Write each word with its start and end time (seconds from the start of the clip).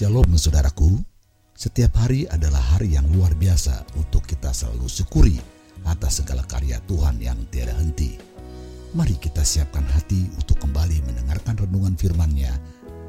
Shalom 0.00 0.32
saudaraku, 0.32 0.96
setiap 1.52 1.92
hari 2.00 2.24
adalah 2.24 2.72
hari 2.72 2.96
yang 2.96 3.04
luar 3.12 3.36
biasa 3.36 3.84
untuk 4.00 4.24
kita 4.24 4.48
selalu 4.48 4.88
syukuri 4.88 5.36
atas 5.84 6.24
segala 6.24 6.40
karya 6.48 6.80
Tuhan 6.88 7.20
yang 7.20 7.36
tiada 7.52 7.76
henti. 7.76 8.16
Mari 8.96 9.20
kita 9.20 9.44
siapkan 9.44 9.84
hati 9.84 10.24
untuk 10.40 10.56
kembali 10.56 11.04
mendengarkan 11.04 11.60
renungan 11.60 12.00
firman-Nya 12.00 12.48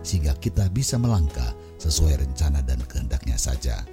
sehingga 0.04 0.36
kita 0.36 0.68
bisa 0.68 1.00
melangkah 1.00 1.56
sesuai 1.80 2.28
rencana 2.28 2.60
dan 2.60 2.84
kehendaknya 2.84 3.40
saja. 3.40 3.88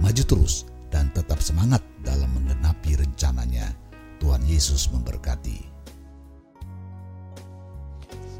Maju 0.00 0.24
terus 0.24 0.64
dan 0.88 1.12
tetap 1.12 1.44
semangat 1.44 1.84
dalam 2.00 2.32
menggenapi 2.32 2.96
rencananya. 2.96 3.76
Tuhan 4.24 4.40
Yesus 4.48 4.88
memberkati. 4.88 5.77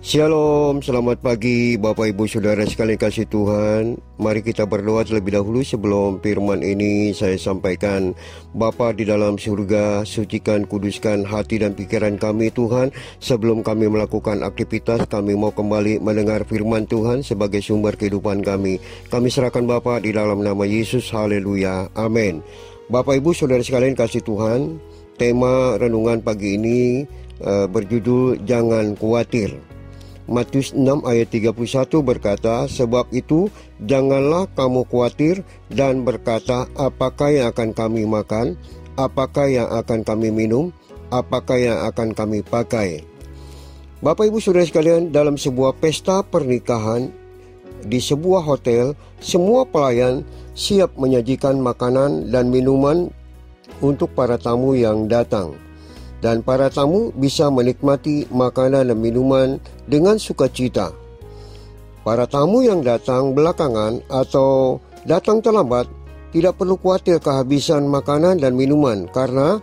Shalom, 0.08 0.80
selamat 0.80 1.20
pagi 1.20 1.76
Bapak 1.76 2.16
Ibu 2.16 2.24
Saudara 2.24 2.64
sekalian 2.64 2.96
kasih 2.96 3.28
Tuhan. 3.28 4.00
Mari 4.16 4.40
kita 4.40 4.64
berdoa 4.64 5.04
terlebih 5.04 5.36
dahulu 5.36 5.60
sebelum 5.60 6.24
firman 6.24 6.64
ini 6.64 7.12
saya 7.12 7.36
sampaikan. 7.36 8.16
Bapa 8.56 8.96
di 8.96 9.04
dalam 9.04 9.36
surga, 9.36 10.08
sucikan, 10.08 10.64
kuduskan 10.64 11.28
hati 11.28 11.60
dan 11.60 11.76
pikiran 11.76 12.16
kami 12.16 12.48
Tuhan. 12.48 12.88
Sebelum 13.20 13.60
kami 13.60 13.92
melakukan 13.92 14.40
aktivitas, 14.40 15.04
kami 15.12 15.36
mau 15.36 15.52
kembali 15.52 16.00
mendengar 16.00 16.48
firman 16.48 16.88
Tuhan 16.88 17.20
sebagai 17.20 17.60
sumber 17.60 18.00
kehidupan 18.00 18.40
kami. 18.40 18.80
Kami 19.12 19.28
serahkan 19.28 19.68
Bapa 19.68 20.00
di 20.00 20.16
dalam 20.16 20.40
nama 20.40 20.64
Yesus, 20.64 21.12
haleluya, 21.12 21.92
amin. 21.92 22.40
Bapak 22.88 23.20
Ibu 23.20 23.36
Saudara 23.36 23.60
sekalian 23.60 23.92
kasih 23.92 24.24
Tuhan 24.24 24.80
Tema 25.18 25.74
renungan 25.76 26.22
pagi 26.22 26.54
ini 26.54 27.02
uh, 27.43 27.66
berjudul 27.66 28.38
Jangan 28.46 28.95
Khawatir 28.95 29.68
Matius 30.29 30.76
6 30.76 31.09
ayat 31.09 31.32
31 31.32 31.57
berkata, 32.04 32.68
Sebab 32.68 33.09
itu 33.16 33.48
janganlah 33.80 34.45
kamu 34.52 34.84
khawatir 34.84 35.40
dan 35.73 36.04
berkata, 36.04 36.68
apakah 36.76 37.32
yang 37.32 37.48
akan 37.48 37.73
kami 37.73 38.04
makan, 38.04 38.60
apakah 39.01 39.49
yang 39.49 39.65
akan 39.73 40.04
kami 40.04 40.29
minum, 40.29 40.68
apakah 41.09 41.56
yang 41.56 41.80
akan 41.80 42.12
kami 42.12 42.45
pakai. 42.45 43.09
Bapak 44.04 44.29
Ibu 44.29 44.38
Saudara 44.38 44.68
sekalian, 44.68 45.10
dalam 45.10 45.40
sebuah 45.40 45.80
pesta 45.80 46.21
pernikahan 46.21 47.09
di 47.88 47.96
sebuah 47.96 48.45
hotel, 48.45 48.93
semua 49.24 49.65
pelayan 49.65 50.29
siap 50.52 50.93
menyajikan 51.01 51.56
makanan 51.56 52.29
dan 52.29 52.52
minuman 52.52 53.09
untuk 53.80 54.12
para 54.12 54.37
tamu 54.37 54.76
yang 54.76 55.09
datang 55.09 55.56
dan 56.19 56.43
para 56.43 56.66
tamu 56.71 57.15
bisa 57.15 57.47
menikmati 57.51 58.27
makanan 58.30 58.91
dan 58.91 58.99
minuman 58.99 59.49
dengan 59.87 60.19
sukacita. 60.19 60.91
Para 62.02 62.27
tamu 62.27 62.65
yang 62.65 62.83
datang 62.83 63.37
belakangan 63.37 64.03
atau 64.09 64.81
datang 65.05 65.39
terlambat 65.44 65.87
tidak 66.33 66.61
perlu 66.61 66.77
khawatir 66.77 67.21
kehabisan 67.22 67.89
makanan 67.89 68.41
dan 68.41 68.56
minuman 68.56 69.09
karena 69.12 69.61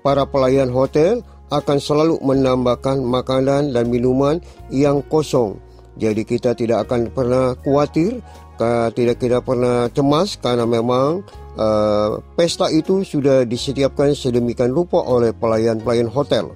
para 0.00 0.24
pelayan 0.28 0.70
hotel 0.70 1.24
akan 1.50 1.78
selalu 1.78 2.18
menambahkan 2.22 3.02
makanan 3.02 3.70
dan 3.70 3.86
minuman 3.86 4.42
yang 4.70 5.02
kosong. 5.06 5.58
Jadi 5.96 6.22
kita 6.28 6.52
tidak 6.52 6.88
akan 6.88 7.08
pernah 7.08 7.56
khawatir, 7.56 8.20
tidak 8.92 9.16
tidak 9.16 9.42
pernah 9.44 9.88
cemas 9.92 10.36
karena 10.36 10.68
memang 10.68 11.24
uh, 11.56 12.20
pesta 12.36 12.68
itu 12.68 13.00
sudah 13.04 13.48
disediakan 13.48 14.12
sedemikian 14.12 14.72
rupa 14.72 15.00
oleh 15.00 15.32
pelayan-pelayan 15.32 16.08
hotel. 16.12 16.52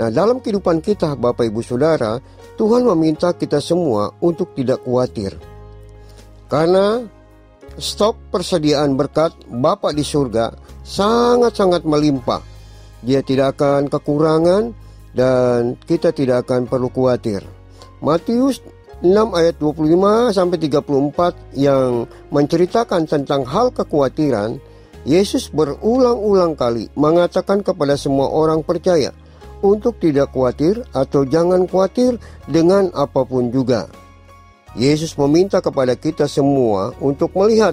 Nah, 0.00 0.08
dalam 0.08 0.40
kehidupan 0.40 0.80
kita, 0.80 1.12
Bapak 1.12 1.44
Ibu 1.44 1.60
Saudara, 1.60 2.16
Tuhan 2.56 2.88
meminta 2.88 3.36
kita 3.36 3.60
semua 3.60 4.16
untuk 4.24 4.56
tidak 4.56 4.80
khawatir. 4.84 5.36
Karena 6.48 7.04
stok 7.76 8.32
persediaan 8.32 8.96
berkat 8.96 9.36
Bapa 9.48 9.92
di 9.92 10.04
surga 10.04 10.56
sangat-sangat 10.84 11.84
melimpah. 11.84 12.42
Dia 13.00 13.24
tidak 13.24 13.60
akan 13.60 13.88
kekurangan 13.88 14.72
dan 15.16 15.76
kita 15.84 16.12
tidak 16.12 16.48
akan 16.48 16.68
perlu 16.68 16.88
khawatir. 16.92 17.59
Matius 18.00 18.64
6 19.00 19.12
ayat 19.32 19.56
25 19.56 20.36
sampai 20.36 20.58
34 20.60 21.56
yang 21.56 22.04
menceritakan 22.28 23.08
tentang 23.08 23.48
hal 23.48 23.72
kekhawatiran, 23.72 24.60
Yesus 25.08 25.48
berulang-ulang 25.48 26.52
kali 26.52 26.92
mengatakan 26.92 27.64
kepada 27.64 27.96
semua 27.96 28.28
orang 28.28 28.60
percaya 28.60 29.16
untuk 29.64 29.96
tidak 30.00 30.32
khawatir 30.32 30.84
atau 30.92 31.24
jangan 31.24 31.64
khawatir 31.64 32.20
dengan 32.44 32.92
apa 32.92 33.24
pun 33.24 33.48
juga. 33.48 33.88
Yesus 34.76 35.16
meminta 35.16 35.64
kepada 35.64 35.96
kita 35.96 36.28
semua 36.28 36.92
untuk 37.00 37.32
melihat 37.32 37.72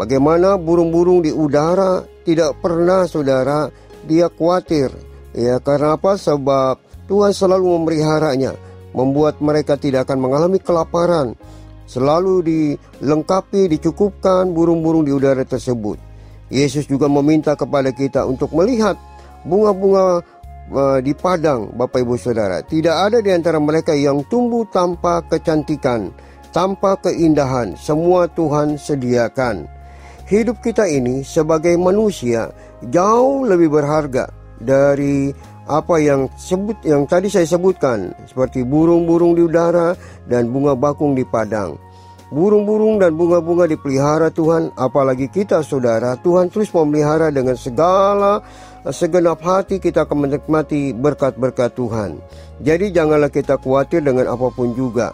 bagaimana 0.00 0.56
burung-burung 0.56 1.20
di 1.20 1.32
udara 1.32 2.04
tidak 2.24 2.56
pernah 2.64 3.04
saudara 3.04 3.68
dia 4.08 4.32
khawatir. 4.32 4.88
Ya 5.36 5.60
karena 5.60 5.94
apa? 5.94 6.16
Sebab 6.16 6.80
Tuhan 7.06 7.30
selalu 7.30 7.76
memeliharanya 7.78 8.69
membuat 8.92 9.38
mereka 9.38 9.78
tidak 9.78 10.08
akan 10.08 10.18
mengalami 10.22 10.58
kelaparan. 10.58 11.34
Selalu 11.90 12.46
dilengkapi, 12.46 13.66
dicukupkan 13.66 14.46
burung-burung 14.54 15.02
di 15.02 15.10
udara 15.10 15.42
tersebut. 15.42 15.98
Yesus 16.50 16.86
juga 16.86 17.10
meminta 17.10 17.58
kepada 17.58 17.90
kita 17.90 18.26
untuk 18.26 18.54
melihat 18.54 18.94
bunga-bunga 19.46 20.22
uh, 20.70 20.98
di 21.02 21.14
padang, 21.14 21.70
Bapak 21.74 22.02
Ibu 22.02 22.14
Saudara. 22.14 22.62
Tidak 22.62 22.94
ada 22.94 23.18
di 23.18 23.30
antara 23.34 23.58
mereka 23.58 23.94
yang 23.94 24.22
tumbuh 24.30 24.66
tanpa 24.70 25.22
kecantikan, 25.26 26.14
tanpa 26.54 26.94
keindahan. 27.02 27.74
Semua 27.74 28.30
Tuhan 28.30 28.78
sediakan. 28.78 29.66
Hidup 30.30 30.62
kita 30.62 30.86
ini 30.86 31.26
sebagai 31.26 31.74
manusia 31.74 32.54
jauh 32.86 33.42
lebih 33.42 33.66
berharga 33.66 34.30
dari 34.62 35.34
apa 35.70 36.02
yang 36.02 36.26
sebut 36.34 36.74
yang 36.82 37.06
tadi 37.06 37.30
saya 37.30 37.46
sebutkan 37.46 38.10
seperti 38.26 38.66
burung-burung 38.66 39.38
di 39.38 39.46
udara 39.46 39.94
dan 40.26 40.50
bunga 40.50 40.74
bakung 40.74 41.14
di 41.14 41.22
padang. 41.22 41.78
Burung-burung 42.30 43.02
dan 43.02 43.18
bunga-bunga 43.18 43.66
dipelihara 43.66 44.30
Tuhan, 44.30 44.70
apalagi 44.78 45.26
kita 45.26 45.66
saudara, 45.66 46.14
Tuhan 46.22 46.46
terus 46.46 46.70
memelihara 46.70 47.26
dengan 47.34 47.58
segala 47.58 48.38
segenap 48.86 49.42
hati 49.42 49.82
kita 49.82 50.06
akan 50.06 50.30
menikmati 50.30 50.94
berkat-berkat 50.94 51.74
Tuhan. 51.74 52.22
Jadi 52.62 52.94
janganlah 52.94 53.34
kita 53.34 53.58
khawatir 53.58 54.06
dengan 54.06 54.30
apa 54.30 54.46
pun 54.54 54.78
juga. 54.78 55.10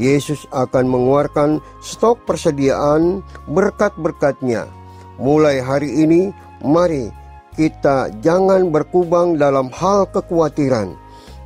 Yesus 0.00 0.48
akan 0.56 0.88
mengeluarkan 0.88 1.60
stok 1.84 2.24
persediaan 2.24 3.20
berkat-berkatnya. 3.46 4.64
Mulai 5.20 5.60
hari 5.62 5.92
ini, 6.00 6.32
mari 6.64 7.12
kita 7.54 8.10
jangan 8.20 8.68
berkubang 8.74 9.38
dalam 9.38 9.70
hal 9.70 10.10
kekhawatiran. 10.10 10.98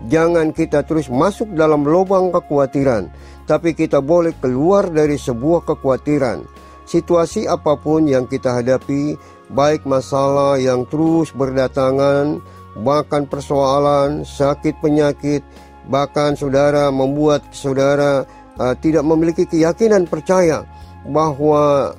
Jangan 0.08 0.54
kita 0.54 0.86
terus 0.86 1.10
masuk 1.10 1.52
dalam 1.58 1.82
lubang 1.82 2.30
kekhawatiran, 2.30 3.10
tapi 3.50 3.74
kita 3.74 3.98
boleh 3.98 4.32
keluar 4.38 4.86
dari 4.88 5.18
sebuah 5.18 5.66
kekhawatiran. 5.66 6.46
Situasi 6.88 7.44
apa 7.44 7.76
pun 7.76 8.08
yang 8.08 8.24
kita 8.24 8.62
hadapi, 8.62 9.18
baik 9.52 9.84
masalah 9.84 10.56
yang 10.56 10.88
terus 10.88 11.34
berdatangan, 11.36 12.40
bahkan 12.80 13.26
persoalan, 13.26 14.22
sakit 14.22 14.78
penyakit, 14.80 15.42
bahkan 15.90 16.38
saudara 16.38 16.88
membuat 16.94 17.42
saudara 17.50 18.22
uh, 18.56 18.74
tidak 18.78 19.02
memiliki 19.02 19.44
keyakinan 19.48 20.06
percaya 20.06 20.62
bahwa 21.08 21.92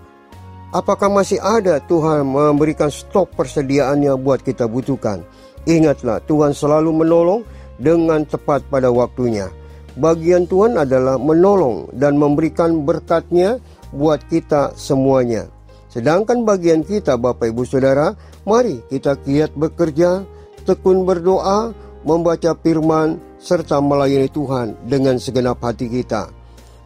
Apakah 0.69 1.09
masih 1.09 1.41
ada 1.41 1.81
Tuhan 1.81 2.29
memberikan 2.29 2.93
stok 2.93 3.33
persediaannya 3.33 4.13
buat 4.21 4.45
kita 4.45 4.69
butuhkan? 4.69 5.25
Ingatlah, 5.65 6.21
Tuhan 6.29 6.53
selalu 6.53 6.93
menolong 6.93 7.41
dengan 7.81 8.21
tepat 8.21 8.61
pada 8.69 8.93
waktunya. 8.93 9.49
Bagian 9.97 10.45
Tuhan 10.45 10.77
adalah 10.77 11.17
menolong 11.17 11.89
dan 11.97 12.21
memberikan 12.21 12.85
berkatnya 12.85 13.57
buat 13.89 14.21
kita 14.29 14.77
semuanya. 14.77 15.49
Sedangkan 15.89 16.45
bagian 16.45 16.85
kita 16.85 17.17
Bapak 17.17 17.49
Ibu 17.49 17.65
Saudara, 17.65 18.13
mari 18.45 18.85
kita 18.93 19.17
giat 19.25 19.49
bekerja, 19.57 20.21
tekun 20.69 21.01
berdoa, 21.01 21.73
membaca 22.05 22.53
firman, 22.61 23.17
serta 23.41 23.81
melayani 23.81 24.29
Tuhan 24.29 24.77
dengan 24.85 25.17
segenap 25.17 25.65
hati 25.65 25.89
kita. 25.89 26.29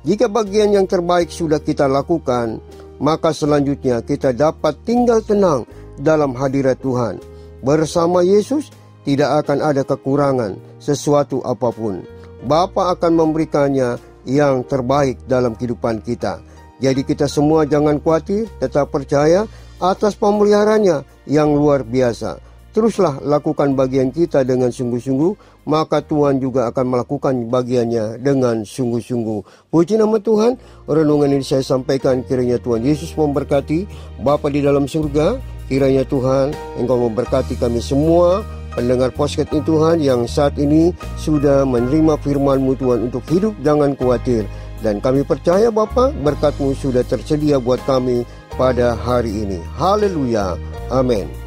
Jika 0.08 0.32
bagian 0.32 0.72
yang 0.72 0.88
terbaik 0.88 1.28
sudah 1.28 1.60
kita 1.60 1.84
lakukan, 1.92 2.64
maka 3.04 3.36
selanjutnya 3.36 4.00
kita 4.00 4.32
dapat 4.32 4.80
tinggal 4.88 5.20
tenang 5.20 5.68
dalam 6.00 6.32
hadirat 6.32 6.80
Tuhan. 6.80 7.20
Bersama 7.60 8.24
Yesus 8.24 8.72
tidak 9.04 9.44
akan 9.44 9.60
ada 9.60 9.84
kekurangan 9.84 10.56
sesuatu 10.80 11.44
apa 11.44 11.68
pun. 11.76 12.08
Bapa 12.48 12.96
akan 12.96 13.12
memberikannya 13.20 14.00
yang 14.24 14.64
terbaik 14.64 15.20
dalam 15.28 15.60
kehidupan 15.60 16.00
kita. 16.00 16.40
Jadi 16.80 17.04
kita 17.04 17.28
semua 17.28 17.68
jangan 17.68 18.00
khawatir, 18.00 18.48
tetap 18.60 18.92
percaya 18.92 19.48
atas 19.80 20.16
pemeliharaannya 20.16 21.04
yang 21.28 21.52
luar 21.56 21.84
biasa. 21.84 22.40
Teruslah 22.74 23.22
lakukan 23.22 23.78
bagian 23.78 24.10
kita 24.10 24.42
dengan 24.42 24.74
sungguh-sungguh, 24.74 25.64
maka 25.70 26.02
Tuhan 26.02 26.42
juga 26.42 26.68
akan 26.74 26.86
melakukan 26.98 27.34
bagiannya 27.48 28.20
dengan 28.20 28.66
sungguh-sungguh. 28.66 29.70
Puji 29.70 30.02
nama 30.02 30.18
Tuhan, 30.18 30.58
renungan 30.90 31.30
ini 31.32 31.46
saya 31.46 31.62
sampaikan 31.62 32.26
kiranya 32.26 32.58
Tuhan 32.58 32.82
Yesus 32.82 33.14
memberkati 33.14 33.86
Bapa 34.26 34.50
di 34.50 34.66
dalam 34.66 34.90
surga, 34.90 35.38
kiranya 35.70 36.04
Tuhan 36.04 36.52
Engkau 36.82 36.98
memberkati 37.08 37.56
kami 37.62 37.80
semua, 37.80 38.42
pendengar 38.74 39.14
podcast 39.14 39.54
ini 39.54 39.62
Tuhan 39.62 39.98
yang 40.02 40.26
saat 40.26 40.58
ini 40.58 40.92
sudah 41.22 41.64
menerima 41.70 42.18
firman-Mu 42.26 42.74
Tuhan 42.76 43.00
untuk 43.08 43.24
hidup 43.30 43.54
jangan 43.62 43.94
khawatir. 43.94 44.50
Dan 44.84 45.00
kami 45.00 45.24
percaya 45.24 45.72
Bapa 45.72 46.12
berkat-Mu 46.12 46.76
sudah 46.76 47.08
tersedia 47.08 47.56
buat 47.56 47.80
kami 47.88 48.28
pada 48.60 49.00
hari 49.00 49.48
ini. 49.48 49.60
Haleluya. 49.80 50.60
Amin. 50.92 51.43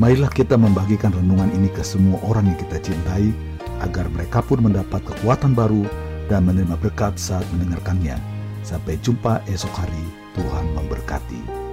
Marilah 0.00 0.32
kita 0.32 0.56
membagikan 0.56 1.12
renungan 1.12 1.52
ini 1.52 1.68
ke 1.68 1.84
semua 1.84 2.16
orang 2.24 2.48
yang 2.48 2.56
kita 2.56 2.80
cintai, 2.80 3.28
agar 3.84 4.08
mereka 4.08 4.40
pun 4.40 4.64
mendapat 4.64 5.04
kekuatan 5.04 5.52
baru 5.52 5.84
dan 6.32 6.48
menerima 6.48 6.80
berkat 6.80 7.20
saat 7.20 7.44
mendengarkannya. 7.52 8.16
Sampai 8.64 8.96
jumpa 9.04 9.44
esok 9.52 9.74
hari, 9.76 10.04
Tuhan 10.32 10.64
memberkati. 10.72 11.71